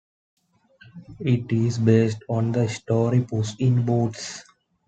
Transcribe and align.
It 1.19 1.51
is 1.51 1.77
based 1.77 2.23
on 2.27 2.53
the 2.53 2.67
story 2.67 3.21
Puss 3.21 3.55
in 3.59 3.85
Boots. 3.85 4.43